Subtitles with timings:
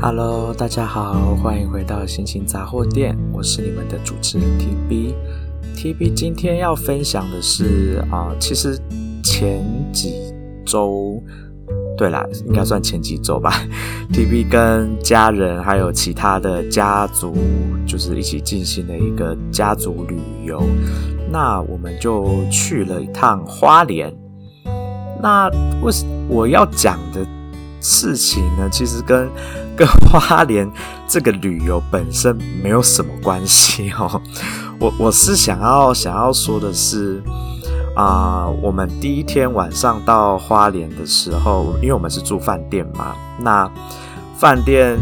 [0.00, 5.14] Hello，大家好，欢迎回到心情杂货店，我是你们的主持人 TB。
[5.76, 8.78] TB 今天要分享的是啊、其实
[9.22, 10.12] 前几
[10.66, 11.22] 周，
[11.96, 13.52] 对啦，应该算前几周吧。
[14.12, 17.32] TB 跟家人还有其他的家族，
[17.86, 20.60] 就是一起进行了一个家族旅游。
[21.30, 24.12] 那我们就去了一趟花莲。
[25.22, 25.48] 那
[25.80, 25.90] 我
[26.28, 27.26] 我要讲的
[27.84, 29.28] 事情呢，其实跟
[29.76, 30.66] 跟花莲
[31.06, 34.20] 这个旅游本身没有什么关系哦。
[34.80, 37.22] 我我是想要想要说的是，
[37.94, 43.70] 啊、我们第一天晚上到花莲的时候，因为我们是住饭店嘛，那
[44.38, 44.98] 饭店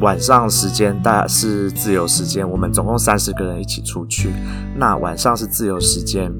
[0.00, 4.30] 晚上时间大概是自由时间，我们总共三十个人一起出去，
[4.76, 6.30] 那晚上是自由时间，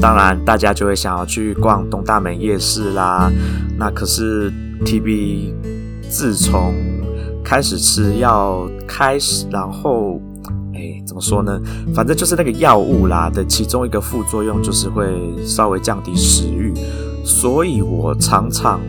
[0.00, 3.30] 当然大家就会想要去逛东大门夜市啦。
[3.78, 4.52] 那可是
[4.84, 5.52] TB。
[6.06, 6.74] 自从
[7.42, 10.20] 开始吃药开始，然后，
[10.74, 11.60] 哎，怎么说呢？
[11.92, 15.12] 反正就是那个药物啦的其中一个副作用，就是会
[15.44, 16.72] 稍微降低食欲，
[17.24, 18.80] 所以我常常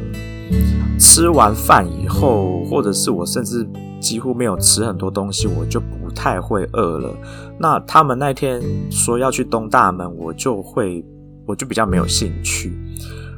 [0.99, 3.67] 吃完饭以后，或者是我甚至
[3.99, 7.09] 几乎没有吃很多东西，我就不太会饿了。
[7.59, 8.61] 那他们那天
[8.91, 11.03] 说要去东大门，我就会，
[11.45, 12.71] 我就比较没有兴趣。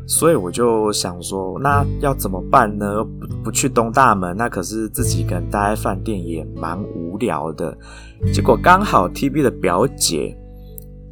[0.09, 3.03] 所以我就想说，那要怎么办呢？
[3.03, 7.77] 不不去东大门，那可是自己一个人待在饭店也蛮无聊的。
[8.33, 10.33] 结果刚好 TB 的表姐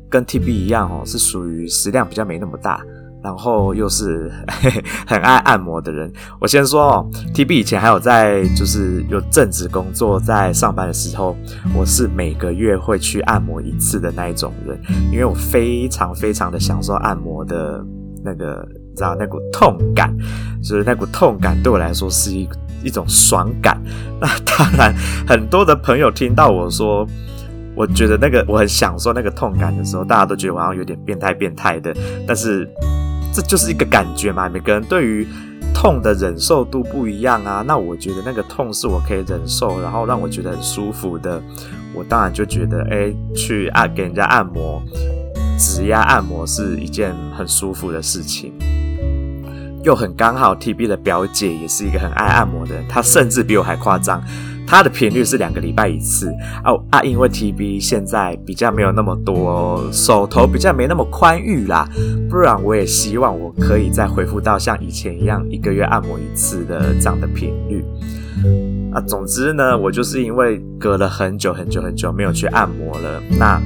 [0.09, 2.81] 跟 TB 一样哦，是属于食量比较没那么大，
[3.25, 4.31] 然后又是
[4.61, 6.13] 嘿 嘿很爱按摩的人。
[6.39, 11.35] 我先说哦，TB 以前还有在就是有正职工作在上班的时候，
[11.75, 14.79] 我是每个月会去按摩一次的那一种人，
[15.11, 17.83] 因为我非常非常的享受按摩的
[18.23, 18.63] 那个。
[18.95, 20.09] 知道那股痛感，
[20.63, 22.47] 就是那股痛感对我来说是一
[22.81, 23.77] 一种爽感。
[24.21, 24.95] 那当然，
[25.27, 27.05] 很多的朋友听到我说，
[27.75, 31.93] 我觉得那个我很享受那个痛感的时候，大家都觉得我好像有点变态变态的。
[32.25, 32.65] 但是
[33.35, 35.27] 这就是一个感觉嘛，每个人对于
[35.73, 37.61] 痛的忍受度不一样啊。
[37.67, 41.41] 那我觉得那个痛是我可以忍受，然后让我觉得很舒服的，
[41.93, 44.81] 我当然就觉得，哎，去按给人家按摩，
[45.59, 48.53] 指压按摩是一件很舒服的事情。
[49.83, 54.23] 又很刚好，TB 的表姐也是一个很爱按摩的人，她甚至比我还夸张，
[54.67, 56.33] 它的频率是两个礼拜一次。
[56.63, 61.87] 哦啊，因为 TB 现在比较没有那么多，手头比较没那么宽裕啦，
[62.29, 67.83] 不然我也希望我可以再恢复到像以前一样，一个月按摩一次的这样的频率。
[68.91, 73.61] 啊，总之呢，我就是因为隔了很久很久很久没有去按摩了，那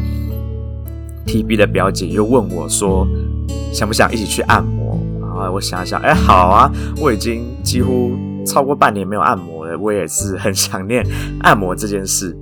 [1.25, 3.07] TB 的表姐又问我说，
[3.71, 4.99] 想不想一起去按摩？
[5.21, 11.05] 啊，我想想，哎，好啊，我已经几乎超过半年没有按摩了，我也是很想念
[11.41, 12.35] 按摩这件事，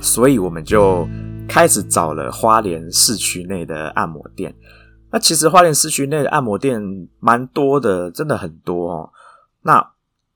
[0.00, 1.08] 所以我们就
[1.48, 4.54] 开始找了花莲市区内的按摩店。
[5.10, 6.80] 那其实花莲市区内的按摩店
[7.20, 9.10] 蛮多的，真的很多哦。
[9.62, 9.84] 那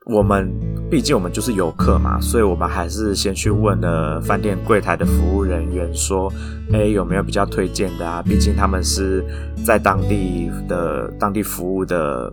[0.07, 0.51] 我们
[0.91, 6.33] 毕竟我们就是游客嘛，所以我们还是先去问了饭店柜台的服务人员，说，
[6.73, 8.23] 哎，有没有比较推荐的啊？
[8.23, 9.25] 毕竟他们是
[9.65, 12.33] 在当地的当地服务的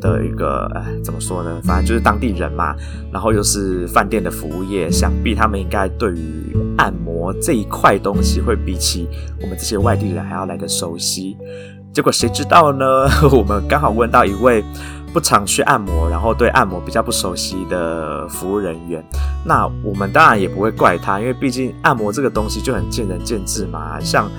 [0.00, 1.60] 的一个，哎，怎么说呢？
[1.64, 2.74] 反正就是当地人嘛，
[3.12, 9.08] 然后又是饭店的服务业，想必他们应该对于按摩这一块东西会比起
[9.40, 11.36] 我们这些外地人还要来得熟悉。
[11.92, 12.86] 结果谁知道呢？
[13.30, 14.64] 我们刚好问到一位。
[15.12, 19.04] 不常去按摩，然后对按摩比较不熟悉的服务人员，
[19.44, 23.98] 那我们当然也不会怪他，因为毕竟按摩这个东西就很见仁见智嘛。
[23.98, 24.30] 像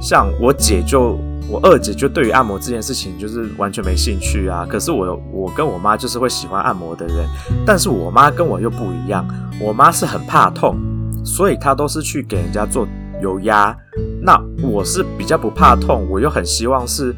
[0.00, 4.66] 像我姐就我二姐就对于按摩这件事情就是完全没兴趣啊。
[4.68, 7.26] 可是我我跟我妈就是会喜欢按摩的人，
[7.66, 9.26] 但是我妈跟我又不一样，
[9.60, 10.76] 我妈是很怕痛，
[11.24, 12.86] 所以她都是去给人家做
[13.22, 13.76] 油压。
[14.20, 17.14] 那我是比较不怕痛，我又很希望是。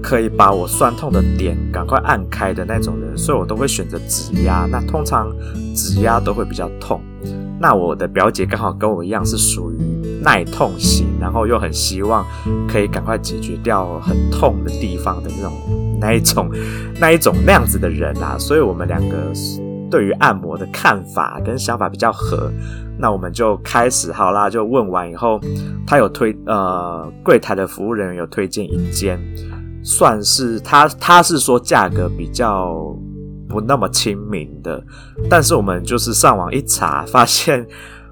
[0.00, 4.64] 可以把我酸痛的点赶快按开的那种人，所以我都会选择指压。
[4.70, 5.28] 那通常
[5.74, 7.00] 指压都会比较痛。
[7.60, 9.76] 那我的表姐刚好跟我一样是属于
[10.22, 12.24] 耐痛型，然后又很希望
[12.68, 15.52] 可以赶快解决掉很痛的地方的那种
[16.00, 16.50] 那一种
[17.00, 18.36] 那一种那样子的人啊。
[18.38, 19.32] 所以我们两个
[19.90, 22.50] 对于按摩的看法跟想法比较合。
[23.00, 25.40] 那我们就开始好啦，就问完以后，
[25.86, 29.20] 他有推呃柜台的服务人员有推荐一间。
[29.84, 32.74] 算是他，他是说价格比较
[33.48, 34.84] 不那么亲民的，
[35.30, 37.64] 但是我们就是上网一查，发现，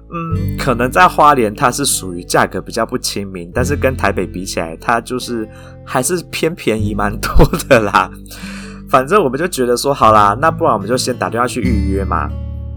[0.09, 5.47] 嗯，可能在花莲它是属于价格比较不亲民，但是跟台北比起来，它就是
[5.85, 7.29] 还是偏便宜蛮多
[7.67, 8.09] 的啦。
[8.89, 12.29] 反正我们就觉得说，好啦，那不然我们就先打电话去预约嘛。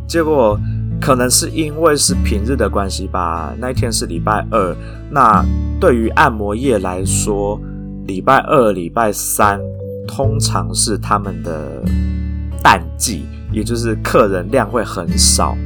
[0.09, 0.59] 结果
[1.00, 4.77] 可能是因为是平日的关系吧，那一天是礼拜二。
[5.09, 5.44] 那
[5.81, 7.61] 对于按摩业来说，
[8.06, 9.61] 礼拜二、礼拜三
[10.09, 11.81] 通常是他们的
[12.61, 15.56] 淡季，也就是客人量会很少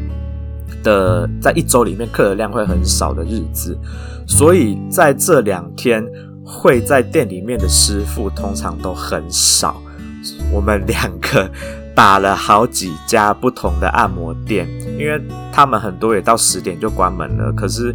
[0.83, 3.79] 的，在一周里面客人量会很少的日子。
[4.27, 6.05] 所以在这两天
[6.45, 9.81] 会在店里面的师傅通常都很少。
[10.51, 11.51] 我们两个
[11.95, 14.67] 打了好几家不同的按摩店，
[14.99, 15.21] 因为
[15.53, 17.53] 他们很多也到十点就关门了。
[17.53, 17.95] 可是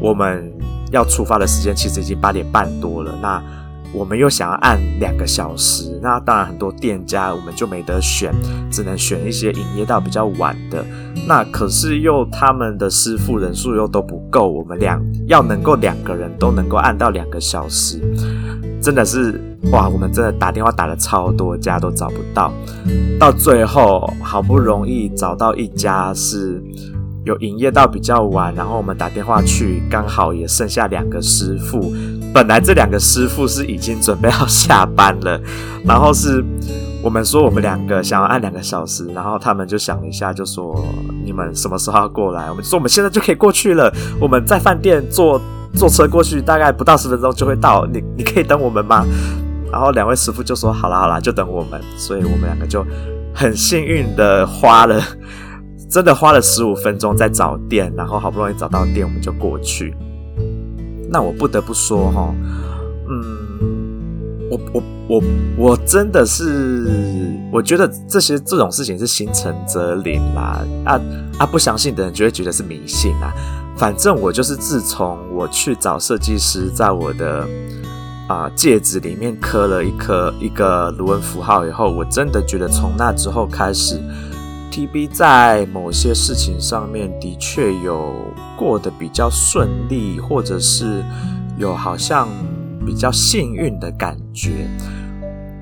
[0.00, 0.50] 我们
[0.90, 3.14] 要出发的时间其实已经八点半多了。
[3.20, 3.42] 那
[3.94, 8.32] 我们又想要按两个小时，那当然很多店家我们就没得选，
[8.70, 10.84] 只能选一些营业到比较晚的。
[11.26, 18.00] 那可是又他们的师傅人数又都不够，我们俩要能够两个人都能够按到两个小时，
[18.80, 19.40] 真的是
[19.70, 19.88] 哇！
[19.88, 22.52] 我们真的打电话打了超多家都找不到，
[23.20, 26.62] 到最后好不容易找到一家是。
[27.24, 31.94] 有营业到比较晚，然后我们打电话去，刚好也剩下两个师傅。
[32.32, 35.40] 本来这两个师傅是已经准备要下班了，
[35.84, 36.42] 然后是
[37.02, 40.84] 我们说我们两个想要按两个小时，然后他们就想了一下，就说
[41.24, 42.48] 你们什么时候要过来？
[42.48, 43.92] 我们就说我们现在就可以过去了。
[44.20, 45.40] 我们在饭店坐
[45.74, 47.86] 坐车过去，大概不到十分钟就会到。
[47.92, 49.04] 你你可以等我们吗？
[49.70, 51.80] 然后两位师傅就说好啦好啦，就等我们。
[51.96, 52.84] 所以我们两个就
[53.34, 55.02] 很幸运的花了。
[55.90, 59.94] 真的花了十五分钟在找店，然后好不容易找到店，我们就过去。
[61.12, 62.34] 那我不得不说哈，
[63.06, 65.22] 嗯，我我我
[65.58, 70.98] 我真的是，我觉得这些这种事情是心诚则灵啦，啊
[71.38, 73.30] 啊，不相信的人就会觉得是迷信啦。
[73.76, 77.46] 反正我就是自从我去找设计师，在我的
[78.28, 84.00] 啊戒指里面刻了一颗一个卢恩符号以后，我真的觉得从那之后开始。
[84.72, 88.14] TB 在某些事情上面的确有
[88.56, 91.04] 过得比较顺利，或者是
[91.58, 92.26] 有好像
[92.86, 94.66] 比较幸运的感觉。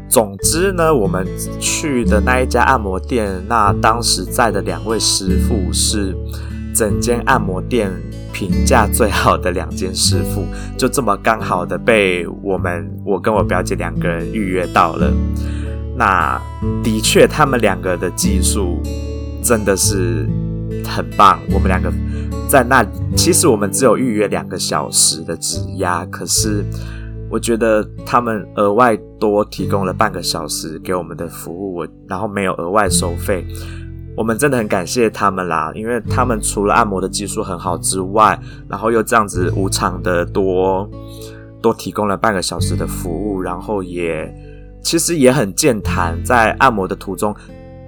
[0.08, 1.26] 总之呢，我们
[1.58, 6.16] 去的那一家按摩店，那当时在的两位师傅是
[6.72, 7.90] 整间按摩店
[8.32, 10.44] 评价最好的两间师傅，
[10.78, 15.12] 就这么刚好的被我们我跟我表姐两个人预约到了。
[16.00, 16.40] 那
[16.82, 18.80] 的确，他们两个的技术
[19.42, 20.26] 真的是
[20.82, 21.38] 很棒。
[21.52, 21.92] 我们两个
[22.48, 22.82] 在那，
[23.14, 26.64] 其实我们只有预约两个小时的指压，可是
[27.30, 33.46] 我觉得他们额外多提供了半个小时给我们的服务，我然后没有额外收费。
[34.16, 40.88] 我们真的很感谢他们啦，因为他们除了按摩的技术很好之外，然后又这样子无偿的多
[41.60, 44.34] 多提供了半个小时的服务，然后也。
[44.82, 47.34] 其实也很健谈，在按摩的途中，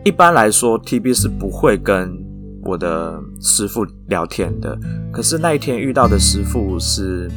[0.04, 2.16] 一般来说，TB 是不会跟
[2.62, 4.78] 我的师傅聊天的。
[5.10, 7.30] 可是那一天遇到的师傅是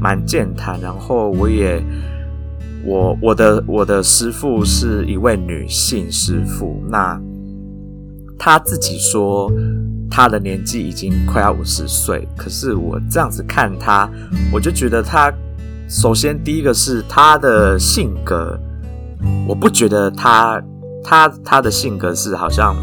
[0.00, 1.82] 蛮健谈，然后我也，
[2.84, 7.20] 我我的我的师傅是一位女性师傅，那
[8.38, 9.50] 她自己说
[10.10, 14.08] 她的年纪已经快要五十岁，可是我这样子看她，
[14.52, 15.32] 我就觉得她
[15.88, 18.60] 首先第一个是她的性格。
[19.46, 20.62] 我不觉得他
[21.04, 22.74] 他他的性格是好像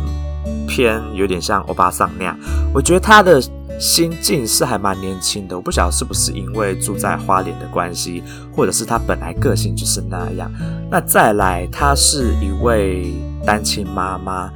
[0.67, 2.37] 偏有点像欧巴桑那样，
[2.73, 3.41] 我觉得他的
[3.79, 5.55] 心境是还蛮年轻的。
[5.55, 8.23] 我不晓得是不是因为住在花莲的关系，
[8.55, 10.51] 或者是他本来个性就是那样。
[10.89, 13.13] 那再来，他是一位
[13.45, 14.51] 单亲妈妈。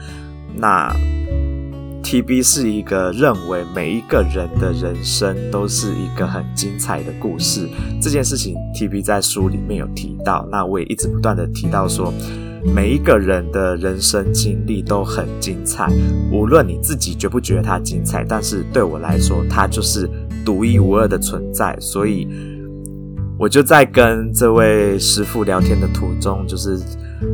[0.53, 0.93] 那
[2.03, 7.69] TB 是一个认为每一个人的人生都是一个很精彩的故事。
[8.01, 12.13] 这件事情 TB 在书里面有提到，那我也一直不断的提到说，
[12.75, 15.89] 每一个人的人生经历都很精彩，
[16.31, 20.09] 无论你自己觉不觉得它精彩，但是对我来说，它就是
[20.43, 21.77] 独一无二的存在。
[21.79, 22.27] 所以，
[23.37, 26.77] 我就在跟这位师傅聊天的途中，就是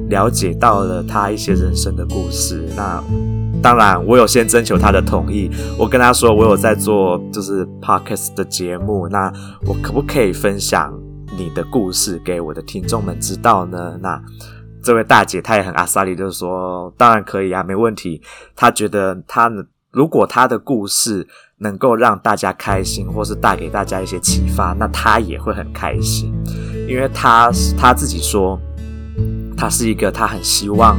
[0.09, 2.63] 了解到了他一些人生的故事。
[2.75, 3.03] 那。
[3.61, 5.49] 当然，我有先征求他的同意。
[5.77, 9.31] 我跟他说，我有在做就是 podcast 的节目，那
[9.65, 10.93] 我可不可以分享
[11.37, 13.97] 你的故事给我的听众们知道呢？
[14.01, 14.21] 那
[14.83, 18.21] 这位大姐她也很阿莎力，就是说当然可以啊，没问题。
[18.55, 19.51] 她觉得她
[19.91, 26.33] 如果她的故事能够让大家开心，或是带给大家一些启发，那她也会很开心，
[26.87, 28.57] 因为她她自己说，
[29.57, 30.97] 她是一个她很希望。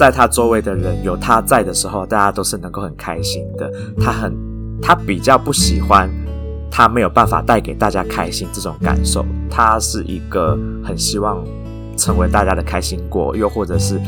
[0.00, 3.70] 在他周围的人有他在的时候，大家都是能够很开心的。
[4.00, 4.34] 他很，
[4.80, 6.10] 他比较不喜欢
[6.70, 9.22] 他没有办法带给大家开心这种感受。
[9.50, 11.44] 他是一个很希望
[11.98, 14.00] 成为大家的开心果，又或者是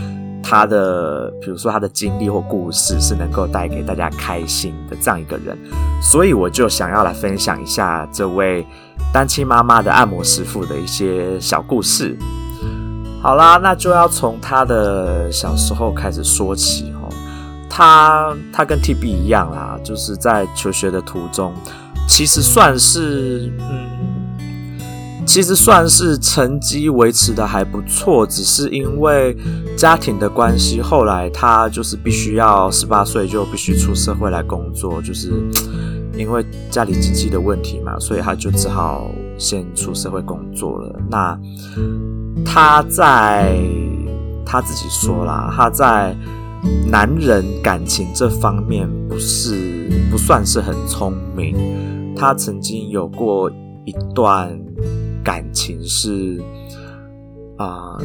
[0.43, 5.55] 他的，比如说他的经历或故事是能够带给大家开心的这样一个人，
[6.01, 8.67] 所以我就想要来分享一下这位
[9.13, 12.17] 单亲妈妈的按摩师傅的一些小故事。
[13.23, 17.09] 好啦，那就要从他的小时候开始说起哦。
[17.71, 21.55] 他他跟 TB 一样啦，就是在求学的途中，
[22.09, 24.77] 其实算是嗯，
[25.25, 29.37] 其实算是成绩维持的还不错，只是因为
[29.77, 35.33] 家庭的关系，后来他就是必须要十八岁就必须出社会来工作，就是
[36.19, 41.01] 因为家里经济的问题嘛，所以他就只好先出社会工作了。
[41.09, 41.39] 那
[42.45, 43.59] 他在
[44.45, 46.17] 他自己说啦，他在
[46.87, 51.57] 男人感情这方面不是不算是很聪明。
[52.17, 53.51] 他曾经有过
[53.85, 54.59] 一段
[55.25, 56.43] 感情是
[57.57, 57.97] 啊、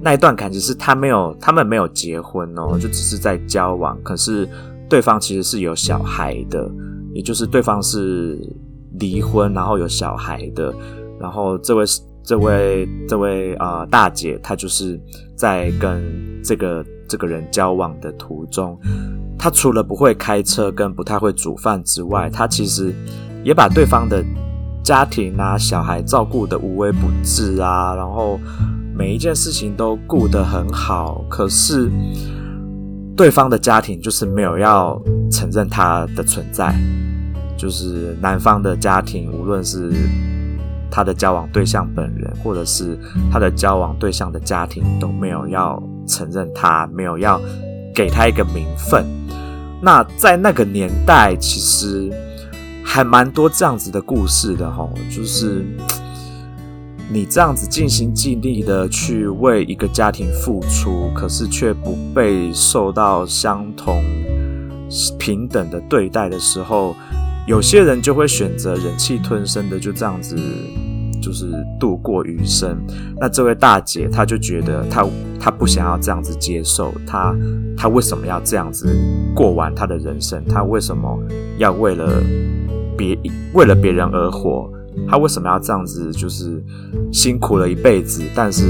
[0.00, 3.98] 那一段感情是他没有，他们没有结婚哦，就只是在交往。
[4.02, 4.48] 可是
[4.88, 6.70] 对方其实是有小孩的，
[7.14, 8.38] 也就是对方是
[8.98, 10.74] 离婚，然后有小孩的。
[11.18, 12.00] 然后这位是。
[12.30, 14.96] 这位这位啊、大姐，她就是
[15.34, 16.00] 在跟
[16.44, 18.78] 这个这个人交往的途中，
[19.36, 22.94] 她除了不会开车跟不太会煮饭之外，她其实
[23.42, 24.24] 也把对方的
[24.84, 28.38] 家庭啊、小孩照顾得无微不至啊，然后
[28.94, 31.24] 每一件事情都顾得很好。
[31.28, 31.90] 可是
[33.16, 34.96] 对方的家庭就是没有要
[35.32, 36.72] 承认她的存在，
[37.58, 39.90] 就是男方的家庭，无论是。
[40.90, 42.98] 他的交往对象本人，或者是
[43.30, 47.40] 他的交往对象的家庭都没有要承认他，没有要
[47.94, 49.06] 给他一个名分。
[49.80, 52.10] 那在那个年代，其实
[52.84, 55.64] 还蛮多这样子的故事的齁，就是
[57.08, 64.02] 你这样子尽心尽力的去为一个家庭付出，可是却不被受到相同
[65.18, 66.94] 平等的对待的时候。
[67.46, 70.36] 有些人就会选择忍气吞声的，就这样子，
[71.20, 71.46] 就是
[71.78, 72.76] 度过余生。
[73.20, 75.04] 那这位大姐，她就觉得她
[75.38, 77.34] 她不想要这样子接受，她
[77.76, 78.96] 她为什么要这样子
[79.34, 80.44] 过完她的人生？
[80.46, 81.18] 她为什么
[81.58, 82.22] 要为了
[82.96, 83.18] 别
[83.52, 84.70] 为了别人而活？
[85.08, 86.12] 她为什么要这样子？
[86.12, 86.62] 就是
[87.12, 88.64] 辛苦了一辈子，但是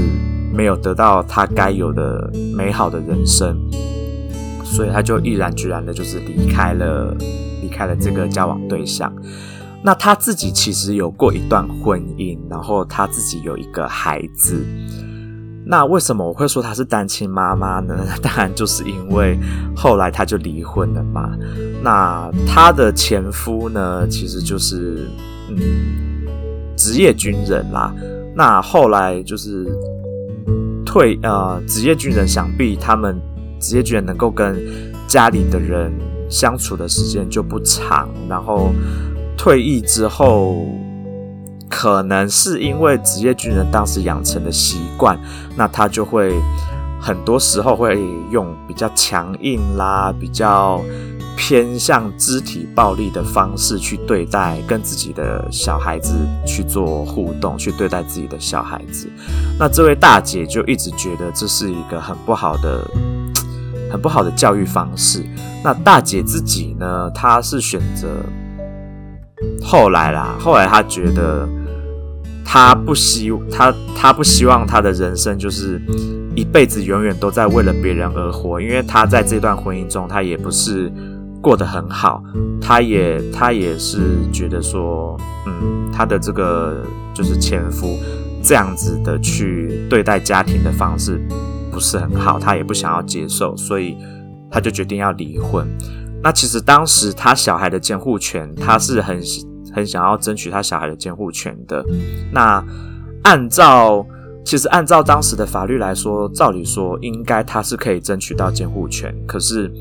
[0.53, 3.55] 没有得到她该有的美好的人生，
[4.71, 7.15] 所以他就毅然决然的，就是离开了。
[7.61, 9.13] 离开了这个交往对象，
[9.83, 14.65] 那他自己其实有过一段婚姻，然后他自己有一个孩子。
[15.63, 18.03] 那为什么我会说他是单亲妈妈呢？
[18.19, 19.39] 当然就是因为
[19.75, 21.37] 后来他就离婚了嘛。
[21.83, 25.07] 那他的前夫呢，其实就是
[25.49, 25.57] 嗯
[26.75, 27.93] 职业军人啦。
[28.35, 29.67] 那后来就是
[30.83, 33.21] 退呃职业军人，想必他们
[33.61, 34.59] 职业军人能够跟
[35.07, 35.93] 家里的人。
[36.31, 38.71] 相处的时间就不长，然后
[39.37, 40.65] 退役之后，
[41.69, 45.19] 可能是因为职业军人当时养成的习惯，
[45.57, 46.33] 那他就会
[47.01, 48.01] 很多时候会
[48.31, 50.79] 用比较强硬啦，比较
[51.35, 56.13] 偏向肢体暴力的方式去对待跟自己的小孩子
[56.47, 59.09] 去做互动，去对待自己的小孩子。
[59.59, 62.89] 那这位大姐就一直觉得这是一个很不好的。
[63.91, 65.23] 很不好的教育方式。
[65.63, 67.11] 那大姐自己呢？
[67.13, 68.07] 她是选择
[69.61, 70.35] 后来啦。
[70.39, 71.47] 后来她觉得，
[72.45, 75.79] 她不希她她不希望她的人生就是
[76.35, 78.59] 一辈子永远都在为了别人而活。
[78.59, 80.91] 因为她在这段婚姻中，她也不是
[81.41, 82.23] 过得很好。
[82.59, 83.99] 她也她也是
[84.31, 86.83] 觉得说，嗯，她的这个
[87.13, 87.99] 就是前夫
[88.41, 91.21] 这样子的去对待家庭的方式。
[91.71, 93.97] 不是很好，他也不想要接受，所以
[94.51, 95.65] 他就决定要离婚。
[96.21, 99.19] 那其实当时他小孩的监护权，他是很
[99.73, 101.83] 很想要争取他小孩的监护权的。
[102.31, 102.63] 那
[103.23, 104.05] 按照
[104.45, 109.15] 其实按照当时的法律来说，照理说应该他是可以争取到监护权。
[109.25, 109.71] 可是，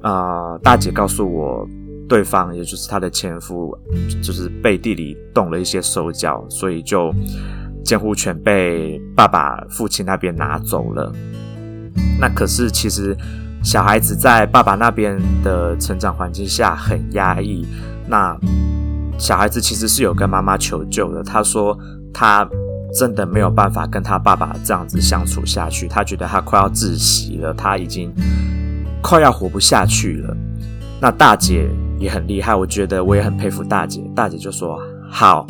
[0.00, 1.68] 啊、大姐告诉我，
[2.08, 3.76] 对方也就是他的前夫，
[4.22, 7.12] 就是背地里动了一些手脚，所以就。
[7.84, 11.12] 监护权被爸爸、父亲那边拿走了。
[12.20, 13.16] 那可是，其实
[13.62, 17.66] 小孩子在爸爸那边的成长环境下很压抑。
[18.06, 18.36] 那
[19.18, 21.22] 小孩子其实是有跟妈妈求救的。
[21.22, 21.78] 他说
[22.12, 22.48] 他
[22.98, 28.12] 真的没有办法跟他爸爸这样子相处下去，他觉得他快要窒息了，他已经
[29.02, 30.36] 快要活不下去了。
[31.00, 31.68] 那大姐
[31.98, 34.02] 也很厉害，我觉得我也很佩服大姐。
[34.14, 35.46] 大姐就说：“好。”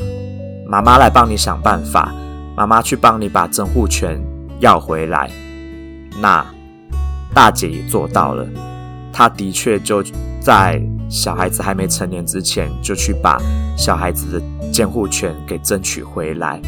[0.71, 2.15] 妈妈来帮你想办法，
[2.55, 4.21] 妈妈去帮你把监护权
[4.61, 5.31] 要回来。
[6.21, 6.45] 那
[7.33, 8.47] 大姐也做到了，
[9.11, 10.05] 她的确就
[10.39, 13.41] 在小孩子还没成年之前，就去把
[13.79, 16.61] 小孩子的监护权给争取回来。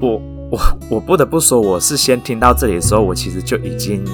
[0.00, 0.58] 我我
[0.90, 4.04] 我不得不说，我是先听到这里的时候，我其实就已经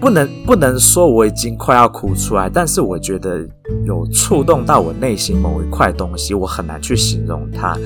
[0.00, 3.46] 不能不能说我已经快要哭出来，但是我觉得
[3.84, 7.76] 有触动到我内心某一块东西，我很难去形容它。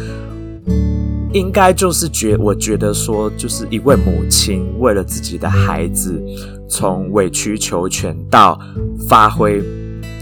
[1.32, 6.22] 应该就是觉，我觉得说，就是一位母亲为了自己的孩子，
[6.68, 8.56] 从委曲求全到
[9.08, 9.60] 发挥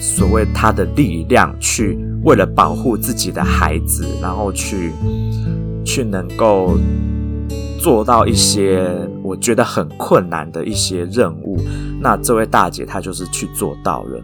[0.00, 4.90] 所谓她的力量，去为了保护自己的孩子，然后去
[5.84, 6.78] 去能够
[7.82, 8.88] 做到一些
[9.22, 11.58] 我觉得很困难的一些任务。
[12.00, 14.22] 那这位大姐她就是去做到了，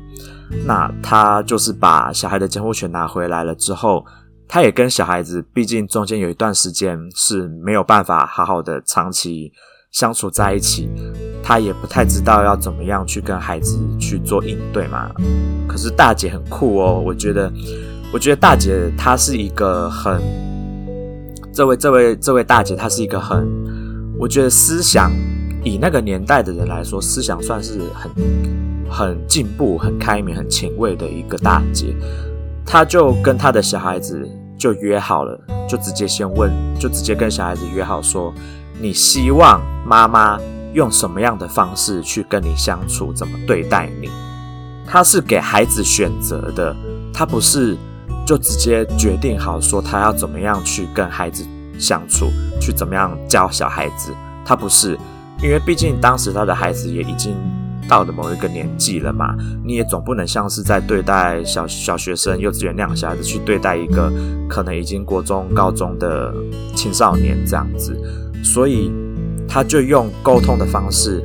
[0.64, 4.04] 那她就是把小孩的监护权拿回来了之后。
[4.50, 9.52] 她也跟小孩子，毕竟中间有一段时间是没有办法好好的长期
[9.92, 10.88] 相处在一起，
[11.42, 15.10] 她也不太知道要怎么样去跟孩子去做应对嘛。
[15.68, 17.52] 可是大姐很酷哦，我觉得，
[18.10, 20.18] 我觉得大姐她是一个很，
[21.58, 23.44] 这位这位这位大姐她是一个很，
[24.16, 25.10] 我觉得思想
[25.64, 28.08] 以那个年代的人来说，思想算是很
[28.88, 31.96] 很进步、很开明、很前卫的一个大姐。
[32.64, 34.24] 她就跟她的小孩子
[34.56, 35.36] 就约好了，
[35.68, 36.48] 就直接先问，
[36.78, 38.32] 就直接跟小孩子约好说，
[38.80, 40.38] 你希望妈妈
[40.74, 44.08] 用什么样的方式去跟你相处，怎么对待你？
[44.86, 46.76] 她是给孩子选择的，
[47.12, 47.76] 她不是
[48.28, 51.42] 就直接决定好说他要怎么样去跟孩子
[51.78, 52.26] 相处，
[52.61, 54.12] 去怎么样教小孩子。
[54.44, 54.99] 他不是，
[55.42, 57.35] 因为毕竟当时他的孩子也已经。
[57.88, 64.12] 到了某一个年纪了嘛，你也总不能像是在对待小小学生、幼稚园那样小孩子去对待一个
[64.47, 66.30] 可能已经国中、高中的
[66.76, 67.99] 青少年这样子，
[68.44, 68.92] 所以
[69.49, 71.25] 他就用沟通的方式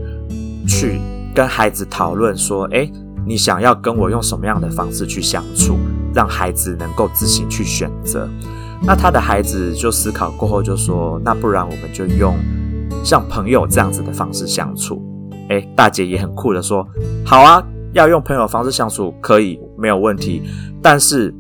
[0.66, 1.02] 去
[1.36, 2.90] 跟孩子讨论说：“诶，
[3.28, 5.78] 你想要跟我用什么样的方式去相处，
[6.14, 8.30] 让孩子能够自行去选择。”
[8.86, 12.36] 那他的孩子就思考过后就说：“那不然我们就用
[13.04, 15.02] 像朋友这样子的方式相处。”
[15.50, 16.88] 哎，大姐也很酷的说
[17.26, 20.42] ：“好啊，要用朋友的方式相处可以，没有问题。
[20.82, 21.34] 但是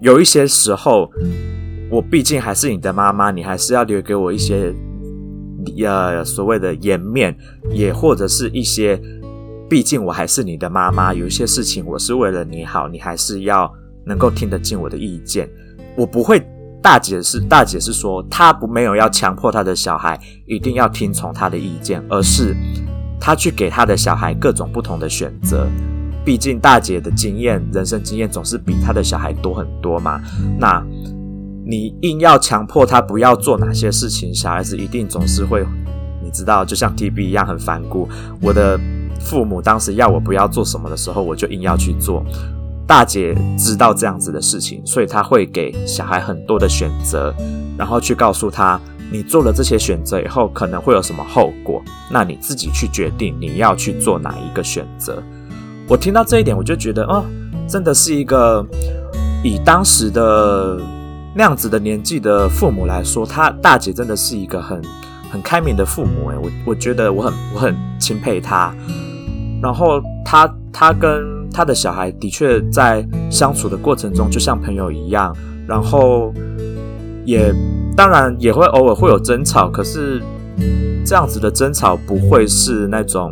[0.00, 1.10] 有一些时候，
[1.90, 4.74] 我毕竟还是你的妈妈，你还是要留给我一些
[5.84, 7.36] 呃所谓的颜面，
[7.70, 9.00] 也或者是一些，
[9.74, 13.68] 毕竟我还是你的妈妈，有一些事情我是为了你好，你还是要
[14.06, 15.50] 能够听得进我的意见。
[15.96, 16.40] 我不会，
[16.80, 22.54] 大姐是大姐是说，她不没有要强迫她的小孩一定要听从她的意见，而是。”
[23.20, 25.66] 他去给他的小孩各种不同的选择，
[26.24, 30.20] 毕竟大姐的经验、人生经验总是比他的小孩多很多嘛。
[30.56, 30.80] 那
[31.66, 35.66] 你硬要强迫他不要做哪些事情，小孩子一定总是会，
[36.22, 38.08] 你知道，就像 TB 一样很反骨。
[38.40, 38.78] 我的
[39.24, 42.24] 父母当时要我不要做什么的时候，我就硬要去做。
[42.86, 47.34] 大姐知道这样子的事情，所以她会给小孩很多的选择，
[47.78, 48.80] 然后去告诉他。
[49.12, 51.80] 你做了这些选择以后，可能会有什么后果？
[52.10, 55.22] 那你自己去决定你要去做哪一个选择。
[55.86, 57.24] 我听到这一点，我就觉得，哦，
[57.68, 58.66] 真的是一个
[59.44, 60.80] 以当时的
[61.34, 64.82] 那样子的年纪的父母来说，他大姐真的是一个很
[65.30, 66.30] 很开明的父母。
[66.30, 68.74] 诶，我我觉得我很我很 钦佩他。
[69.64, 75.34] 然后他他跟他的小孩的确在相处的过程中，就像朋友一样，
[75.66, 76.32] 然后
[77.24, 77.52] 也。
[77.96, 80.20] 当然也会偶尔会有争吵，可是
[81.06, 83.30] 这样子的争吵不会是那种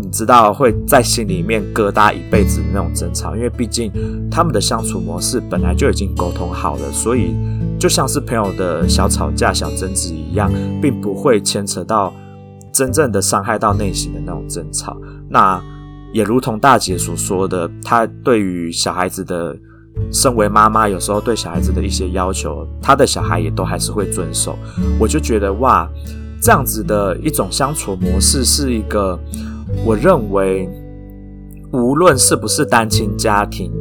[0.00, 3.90] 你知道会在心里面疙瘩一辈子的那种争吵，因为毕竟
[4.30, 7.34] 他们的相处模式本来就已经沟通好了，所以
[7.76, 10.48] 就像是朋友的小吵架、小争执一样，
[10.80, 12.14] 并不会牵扯到
[12.78, 14.96] 真正的伤害到内心的那种争吵。
[15.28, 15.60] 那
[16.12, 19.56] 也如同大姐所说的，她对于小孩子的。
[20.12, 24.56] 身为妈妈，有时候对小孩子的一些要求，她的小孩也都还是会遵守。
[24.96, 25.90] 我就觉得哇，
[26.40, 29.18] 这样子的一种相处模式，是一个
[29.84, 30.70] 我认为，
[31.72, 33.72] 无论是不是单亲家庭，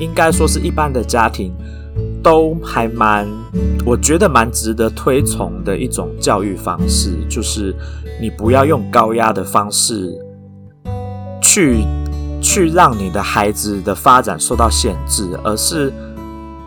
[0.00, 1.54] 应该说是一般的家庭，
[2.26, 3.24] 都还蛮，
[3.86, 7.72] 我觉得蛮值得推崇的一种教育方式，就是
[8.20, 10.12] 你不要用高压的方式
[11.40, 11.84] 去。
[12.42, 15.92] 去让你的孩子的发展受到限制，而是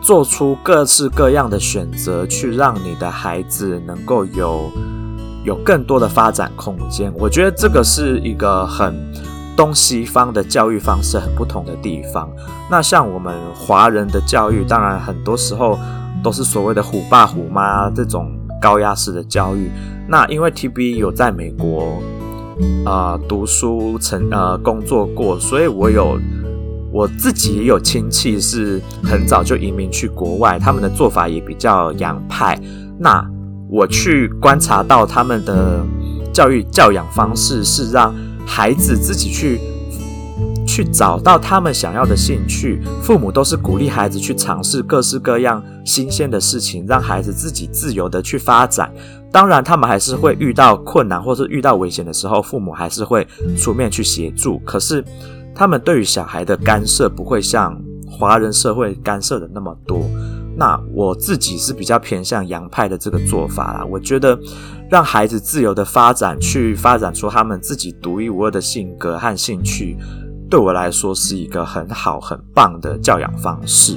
[0.01, 4.69] 做出各式各样的选择，去让你的孩子能够有
[5.45, 7.13] 有更多的发展空间。
[7.17, 8.93] 我觉得这个是一个很
[9.59, 12.29] 东西方的教育方式很不同的地方。
[12.71, 15.77] 那像我们华人的教育，当然很多时候
[16.23, 19.69] 都是所谓的虎爸虎妈这种高压式的教育。
[20.07, 22.01] 那因为 TB 有在美国
[22.85, 26.17] 啊、呃、读书、成呃工作过，所以我有
[26.89, 32.57] 我自己也有亲戚是很早就移民去国外，他们的做法也比较洋派。
[32.97, 33.21] 那
[33.69, 35.85] 我去观察到他们的
[36.31, 38.15] 教育教养方式是让
[38.49, 39.61] 孩子自己去。
[40.65, 48.93] 去找到他们想要的兴趣，父母都是鼓励孩子去尝试各式各样新鲜的事情，让孩子自己自由的去发展。
[49.31, 54.59] 当然，他们还是会遇到困难或是遇到危险的时候，父母还是会出面去协助。
[54.59, 55.03] 可是，
[55.55, 57.75] 他们对于小孩的干涉不会像
[58.07, 60.03] 华人社会干涉的那么多。
[60.55, 63.85] 那我自己是比较偏向洋派的这个做法啦。
[63.89, 64.37] 我觉得
[64.89, 69.97] 让孩子自由的发展，去发展出他们自己独一无二的性格和兴趣。
[70.49, 73.95] 对我来说是一个很好很棒的教养方式。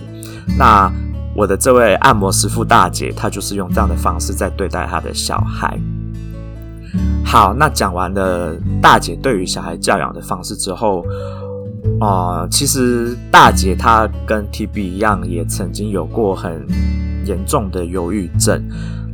[0.59, 0.93] 那
[1.35, 5.81] 我的这位按摩师傅大姐，她就是用这样的方式在对待她的小孩。
[7.25, 11.03] 好，那讲完了大姐对于小孩教养的方式之后，
[11.99, 16.67] 啊、其实大姐她跟 TB 一样，也曾经有过很
[17.25, 18.63] 严重的忧郁症。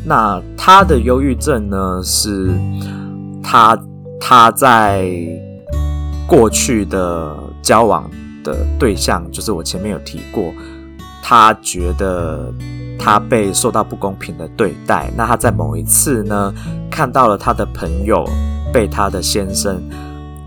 [0.08, 2.50] 那他的忧郁症呢，是
[3.42, 3.78] 他
[4.18, 5.08] 他在。
[6.28, 8.04] 过去的交往
[8.44, 10.52] 的对象，就是我前面有提过，
[11.22, 12.52] 他觉得
[12.98, 15.10] 他被受到不公平的对待。
[15.16, 16.52] 那他在某一次呢，
[16.90, 18.28] 看到了他的朋友
[18.70, 19.82] 被他的先生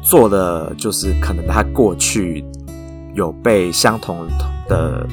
[0.03, 2.45] 做了，就是可能他过去
[3.15, 4.27] 有被相同
[4.69, 5.03] 的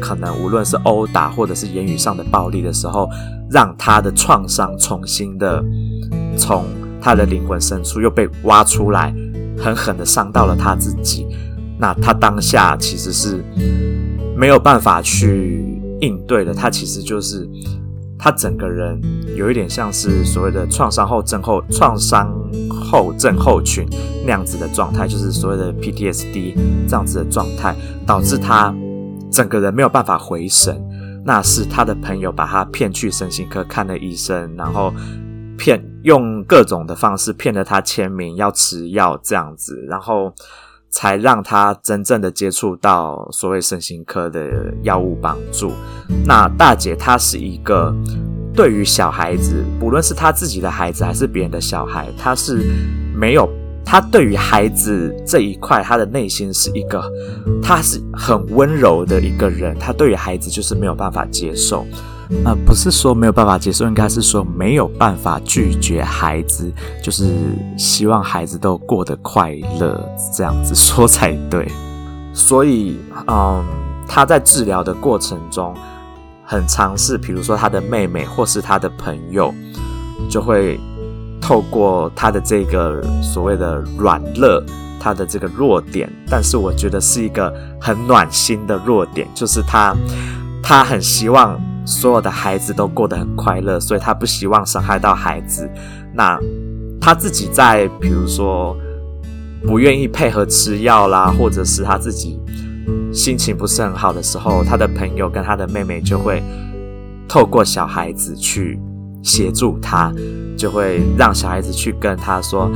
[0.00, 3.10] 可能，无论是殴打或者是言语上的暴力的时候，
[3.54, 5.64] 让他的创伤重新的
[6.36, 6.64] 从
[7.00, 9.14] 他的灵魂深处又被挖出来。
[9.56, 11.24] 狠狠的伤到了他自己，
[11.78, 13.40] 那他当下其实是
[14.36, 16.52] 没有办法去应对的。
[16.52, 17.48] 他其实就是
[18.18, 19.00] 他整个人
[19.36, 22.34] 有一点像是所谓的创伤后症候创伤
[22.68, 23.86] 后症候群
[24.24, 26.56] 那样子的状态，就是所谓的 PTSD
[26.88, 28.74] 这样子的状态，导致他
[29.30, 30.84] 整个人没有办法回神。
[31.24, 34.92] 那是他的朋友把他骗去身心科看了医生，然后。
[35.56, 40.34] 骗用各种的方式骗了他签名，要吃药这样子，然后
[40.90, 45.70] 才让他真正的接触到所谓身心科的药物帮助。
[46.26, 47.94] 那大姐她是一个
[48.52, 52.58] 对于小孩子，不论是他自己的孩子还是别人的小孩，她是
[53.14, 53.48] 没有，
[53.84, 57.02] 她对于孩子这一块，他的内心是一个，
[57.62, 61.86] 他是很温柔的一个人，他对于孩子就是没有办法接受。
[62.44, 67.30] 呃，不是说没有办法接受，应该是说没有办法拒绝孩子，就是
[67.76, 70.02] 希望孩子都过得快乐，
[70.34, 71.70] 这样子说才对。
[72.32, 72.96] 所以，
[73.28, 73.62] 嗯，
[74.08, 75.74] 他在治疗的过程中，
[76.44, 79.54] 很尝试，比如说他的妹妹或是他的朋友，
[80.28, 80.80] 就会
[81.44, 84.64] 透过他的这个所谓的软肋，
[84.98, 89.94] 他的这个弱点，但是我觉得是一个很暖心的弱点，就是他，
[90.62, 91.60] 他很希望。
[91.86, 95.68] 所有的孩子都过得很快乐，所以他不希望伤害到孩子。
[96.14, 96.40] 那
[96.98, 98.74] 他自己在，比如说
[99.66, 102.40] 不愿意配合吃药啦，或者是他自己
[103.12, 106.42] 心情不是很好的时候，他的朋友跟他的妹妹就会
[107.28, 108.80] 透过小孩子去
[109.24, 110.14] 协助他，
[110.56, 112.70] 就会让小孩子去跟他说：“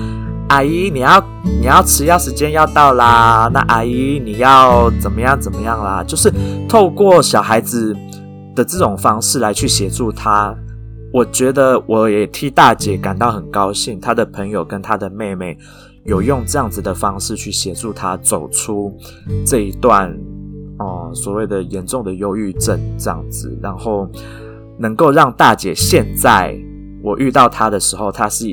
[0.50, 3.48] 阿姨，你要你要吃药，时间要到啦。
[3.52, 6.32] 那阿姨你要怎么样怎么样啦？”就是
[6.68, 7.94] 透过小孩子。
[8.56, 10.52] 的这种方式来去协助他，
[11.12, 14.00] 我觉得我也替大姐感到很高兴。
[14.00, 15.56] 她的朋友跟她的妹妹
[16.04, 18.92] 有用这样子的方式去协助她走出
[19.46, 20.12] 这一段
[20.80, 24.10] 哦、所谓的严重的忧郁症这样子，然后
[24.78, 26.56] 能够让大姐现在
[27.02, 28.46] 我遇到她的时候，她是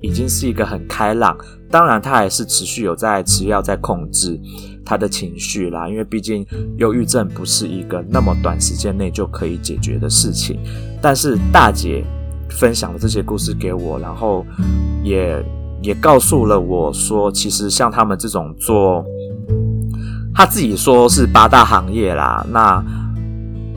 [0.00, 1.36] 已经是一个很开朗，
[1.70, 4.40] 当然她还是持续有在吃药在控制。
[4.84, 6.46] 她的情绪啦，因为毕竟
[6.78, 10.58] 忧郁症不是一个那么短时间内就可以解决的事情。
[11.02, 12.02] 但是大姐
[12.48, 14.46] 分享了这些故事给我，然后
[15.04, 15.44] 也
[15.82, 19.04] 也告诉了我说，其实像他们这种做，
[20.34, 22.46] 他自己说是八大行业啦。
[22.50, 22.82] 那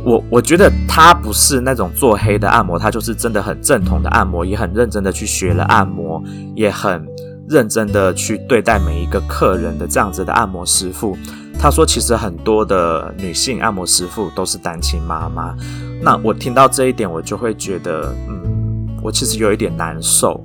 [0.03, 6.21] 我我觉得他不是那种做黑的按摩，他就是真的很正统的按摩，也很认真的去学了按摩，
[6.55, 7.05] 也很。
[7.49, 11.17] 认真的去对待每一个客人的这样子的按摩师傅，
[11.59, 15.53] 他说其实很多的女性按摩师傅都是单亲妈妈。
[16.01, 20.41] 那我听到这一点，我就会觉得，嗯，我其实有一点难受。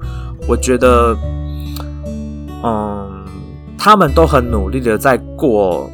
[0.49, 1.17] 我觉得，
[2.65, 3.25] 嗯，
[3.79, 5.89] 他们都很努力的在过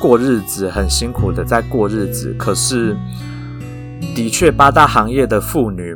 [0.00, 2.96] 过日子，很辛苦的在过日子，可是
[4.16, 5.94] 的确，八大行业的妇女、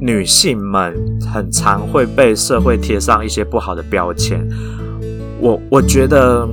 [0.00, 0.92] 女性们
[1.32, 4.44] 很常会被社会贴上一些不好的标签。
[5.40, 6.46] 我我觉得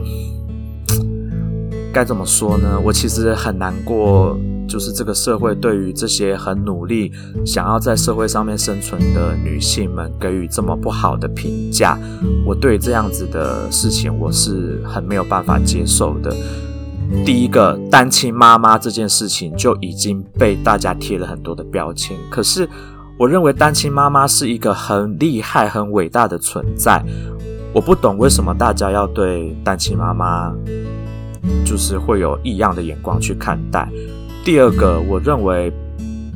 [1.92, 2.80] 该怎么说呢？
[2.86, 7.12] 我其实很难过，就是这个社会对于这些很努力
[7.45, 11.97] 想要在社会上面生存的女性们给予这么不好的评价。
[12.45, 16.36] 我对这样子的事情，我是很没有办法接受的。
[17.25, 22.17] 第一个，单亲妈妈这件事情就已经被大家贴了很多的标签。
[22.30, 22.67] 可是，
[23.17, 27.01] 我认为单亲妈妈是一个很厉害、很伟大的存在。
[27.73, 30.53] 我不懂为什么大家要对单亲妈妈
[31.63, 33.89] 就是会有异样的眼光去看待。
[34.48, 35.70] 第二个，我认为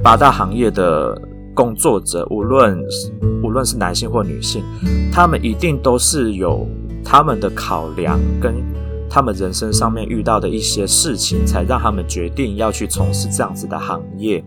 [0.04, 1.18] 八大行业的
[1.54, 2.78] 工作者，无论
[3.42, 4.62] 无论是男性或女性，
[5.14, 6.68] 他们一定都是有
[7.06, 8.54] 他们的考量跟。
[9.10, 14.44] 他们人生上面遇到的一些事情，才让他们决定要去从事这样子的行业。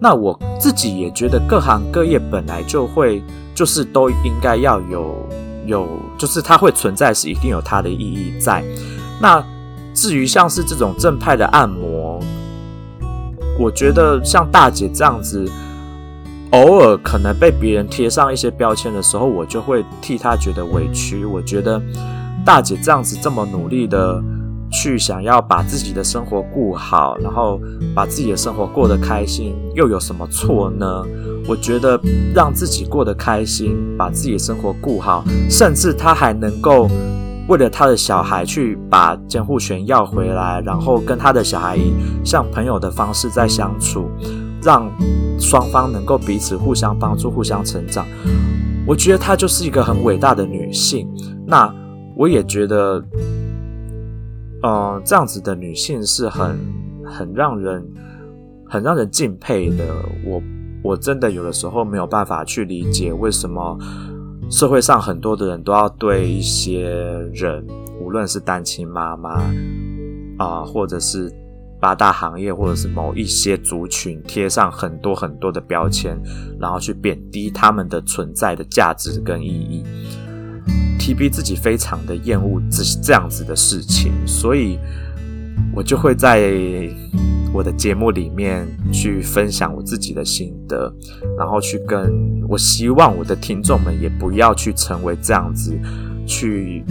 [0.00, 3.22] 那我自己也觉得，各行各业本来就会，
[3.54, 5.14] 就是都应该要有
[5.66, 8.64] 有，就是它会存在，是一定有它的意义在。
[9.20, 9.44] 那
[9.92, 12.20] 至于像是这种正派的按摩，
[13.58, 15.44] 我觉得像大姐这样子，
[16.50, 21.24] 偶尔可能被别人贴上一些标签的时候，我就会替她觉得委屈。
[21.24, 21.80] 我觉得。
[22.46, 24.22] 大姐这样子这么努力的
[24.70, 27.58] 去想要把自己的生活过好，然后
[27.94, 30.86] 把自己的生活过得开心，又有什么错呢？
[31.48, 31.98] 我觉得
[32.34, 36.86] 让自己过得开心，把自己的生活过好，甚至她还能够
[37.48, 41.92] 为了他的小孩去把监护权要回来，然后跟他的小孩以
[42.24, 44.08] 像朋友的方式在相处，
[44.62, 44.90] 让
[45.38, 48.06] 双方能够彼此互相帮助、互相成长。
[48.86, 51.08] 我觉得她就是一个很伟大的女性。
[51.46, 51.72] 那。
[52.16, 53.04] 我也觉得，
[54.62, 56.56] 呃，这样子的女性是很
[57.04, 57.84] 很让人
[58.68, 59.84] 很让人敬佩的。
[60.24, 60.40] 我
[60.84, 63.76] 我真的有的时候没有办法去理解，为什么
[64.50, 66.88] 社会上很多的人都要对一些
[67.32, 67.66] 人，
[68.00, 69.42] 无论是单亲妈妈
[70.38, 71.32] 啊，或者是
[71.80, 76.16] 八大行业，或者是某一些族群，贴上很多很多的标签，
[76.58, 79.82] 然后去贬低他们的存在的价值跟意义。
[81.00, 84.78] TB 自己非常的厌恶这这样子的事情，所以
[85.74, 86.52] 我就会在
[87.54, 90.92] 我的节目里面去分享我自己的心得，
[91.38, 92.12] 然后去跟
[92.48, 95.72] 我希望我的听众们也不要去成为这样子，
[96.26, 96.84] 去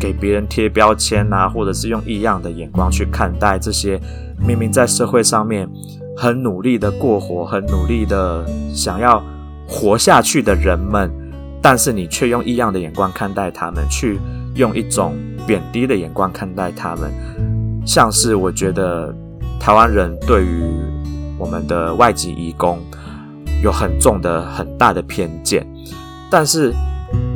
[0.00, 4.00] 给别人贴标签啊，或者是用异样的眼光去看待这些
[4.40, 5.68] 明明在社会上面
[6.16, 9.22] 很努力的过活，很努力的想要
[9.68, 11.10] 活下去的人们。
[11.60, 14.18] 但是你却用异样的眼光看待他们，去
[14.54, 15.14] 用一种
[15.46, 17.12] 贬低的眼光看待他们，
[17.84, 19.12] 像是我觉得
[19.60, 20.62] 台湾人对于
[21.38, 22.78] 我们的外籍移工
[23.62, 25.66] 有很重的、很大的偏见。
[26.30, 26.74] 但是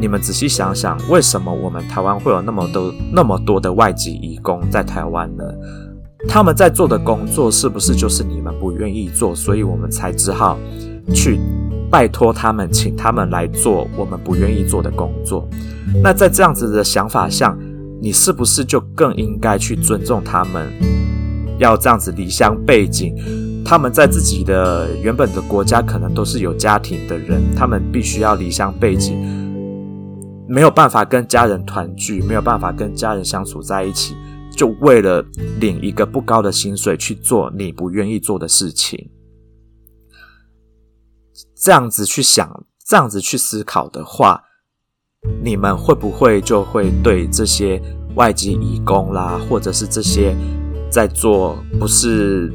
[0.00, 5.44] 你们仔细想想，为什么我们台湾会有那么多、那么多的外籍移工在台湾呢？
[6.28, 10.58] 他们在做的工作是不是就是你们不愿意做，所以我们才只好
[11.14, 11.40] 去。
[11.90, 15.48] 拜托他们，请他们来做我们不愿意做的工作。
[16.04, 17.52] 那在这样子的想法下，
[18.00, 20.70] 你是不是就更应该去尊重他们？
[21.60, 23.14] 要这样子离乡背井，
[23.64, 29.14] 他们在自己的原本的国家可能都是有家庭的人，他们必须要离乡背井，
[30.48, 34.16] 没有办法跟家人团聚，没有办法跟家人相处在一起，
[34.56, 35.22] 就为了
[35.60, 39.10] 领一个不高的薪水去做你不愿意做的事情。
[41.62, 44.42] 这样子去想，这样子去思考的话，
[45.44, 47.80] 你们会不会就会对这些
[48.14, 50.34] 外籍移工啦，或者是这些
[50.90, 52.52] 在做不是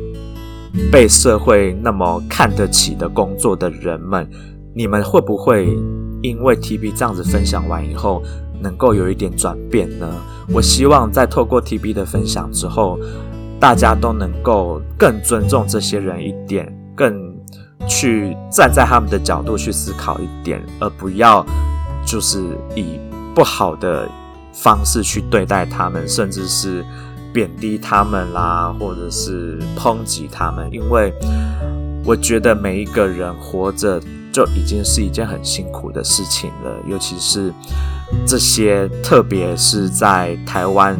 [0.92, 4.30] 被社会那么看得起的工作的人们，
[4.76, 5.68] 你们会不会
[6.22, 8.22] 因为 TB 这样子分享完以后，
[8.62, 10.08] 能够有一点转变呢？
[10.54, 13.00] 我希望在透过 TB 的分享之后，
[13.60, 17.34] 大家都能够更尊重这些人一点，更。
[17.88, 21.46] 去站在他们的角度去思考一点，而不要
[22.04, 22.42] 就是
[22.74, 23.00] 以
[23.36, 24.10] 不好的
[24.52, 26.84] 方式去对待他们，甚至是
[27.36, 30.68] 贬低他们啦，或者是抨击他们。
[30.72, 31.14] 因为
[32.06, 37.54] 我觉得每一个人活着就已经是一件很辛苦的事情了，尤其是
[38.26, 40.98] 这些，特别是在台湾。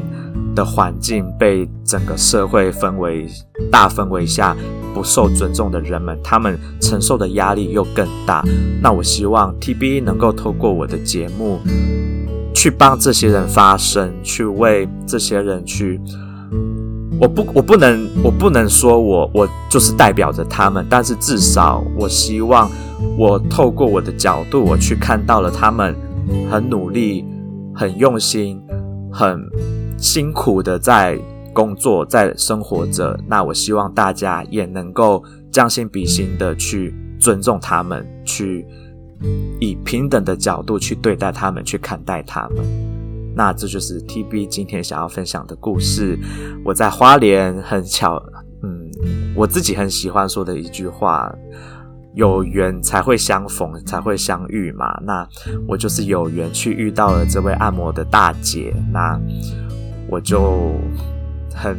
[0.54, 3.28] 的环境被整个社会氛围
[3.70, 4.56] 大氛围下
[4.94, 8.42] 不受尊重的人们，他们承受的压力又更大。
[8.82, 11.60] 那我希望 TBE 能够透过我的节目，
[12.54, 16.00] 去帮这些人发声，去为这些人去
[17.20, 22.70] 我不我不能我不能说我我就是代表着他们，但是至少我希望
[23.18, 25.96] 我透过我的角度，我去看到了他们
[26.50, 27.24] 很努力、
[27.74, 28.62] 很用心、
[29.12, 29.40] 很
[29.98, 31.18] 辛苦的在
[31.54, 33.18] 工作、在生活着。
[33.28, 38.68] 那我希望大家也能够将心比心的去尊重他们，去
[39.62, 42.95] 以平等的角度去对待他们，去看待他们。
[43.36, 46.18] 那这就是 TB 今天想要分享的故事。
[46.64, 48.16] 我在花莲很巧，
[48.64, 48.90] 嗯，
[49.36, 51.30] 我自己很喜欢说的一句话：
[52.14, 54.98] 有缘才会相逢，才会相遇嘛。
[55.04, 55.28] 那
[55.68, 59.20] 我就是有缘去遇到了这位按摩的大姐，那
[60.10, 60.72] 我就
[61.54, 61.78] 很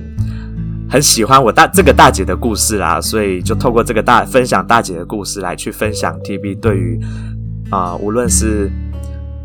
[0.90, 7.00] 很喜欢我大这个大姐的故事啦，所以就透过这个大分享大姐的故事来去分享 TB 对于
[7.70, 8.70] 啊、无论是。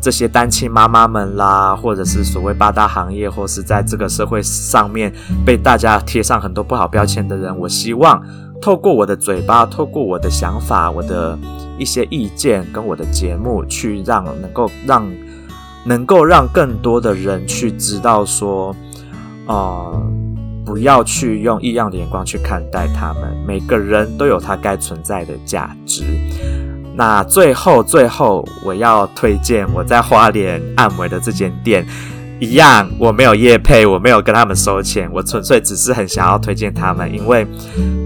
[0.02, 5.12] 这些单亲妈妈们啦，或者是所谓八大行业，或是在这个社会上面
[5.46, 8.20] 被大家贴上很多不好标签的人，我希望
[8.60, 11.38] 透过我的嘴巴，透过我的想法，我的
[11.78, 15.08] 一些意见跟我的节目，去让能够让
[15.84, 18.74] 能够让更多的人去知道说，
[19.46, 20.02] 呃，
[20.66, 26.02] 不要去用异样的眼光去看待他们，每个人都有他该存在的价值。
[26.94, 31.86] 那最后，最后我要推荐我在花莲按摩的这间店，
[32.38, 37.46] 一样我没有业配，我没有跟他们收钱，我纯粹只是很想要推荐他们，因为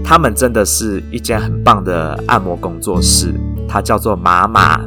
[0.03, 3.33] 他们真的是一间很棒的按摩工作室，
[3.67, 4.79] 它叫做马马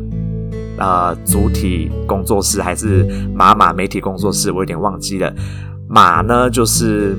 [0.79, 5.31] 呃主体工作室还是马马媒体工作室，我有点忘记了。
[5.89, 7.19] 马呢就是。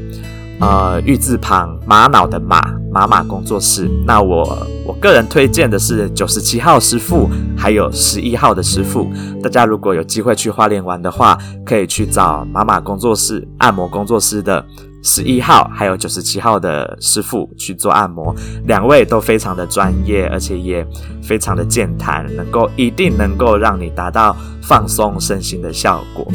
[0.62, 3.90] 呃，玉字旁，玛瑙的玛，玛玛工作室。
[4.06, 9.10] 那我我个人推荐的是九十七号师傅，还有十一号的师傅。
[9.42, 14.64] 大家如果有机会去花莲玩的话，可以去找玛玛工作室按摩工作室的
[15.02, 18.32] 十一号，还有九十七号的师傅去做按摩。
[18.66, 20.86] 两位都非常的专业，而且也
[21.24, 26.32] 非常的健谈，能够一定能够让你达到放松身心的效果。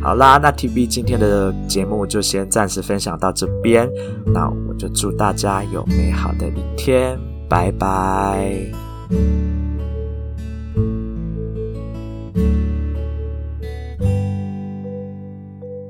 [0.00, 3.90] 好啦，那 TB 今天的节目就先暂时分享到这边。
[4.26, 9.57] 那我就祝大家有美好的一天，拜拜。